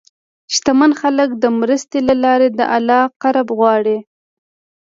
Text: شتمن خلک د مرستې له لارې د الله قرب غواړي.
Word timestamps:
شتمن 0.53 0.91
خلک 1.01 1.29
د 1.43 1.45
مرستې 1.59 1.99
له 2.07 2.15
لارې 2.23 2.47
د 2.57 2.59
الله 2.75 3.01
قرب 3.21 3.47
غواړي. 3.57 3.97